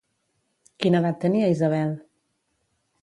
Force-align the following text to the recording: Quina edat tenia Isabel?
Quina 0.85 1.01
edat 1.03 1.19
tenia 1.25 1.51
Isabel? 1.57 1.93